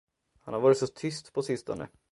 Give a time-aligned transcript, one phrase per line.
[0.41, 1.87] Han har varit så tyst på sistone.